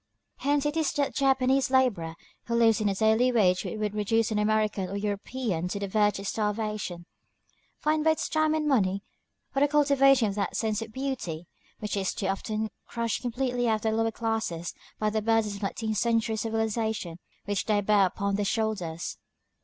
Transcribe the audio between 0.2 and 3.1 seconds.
Hence it is that the Japanese laborer, who lives on a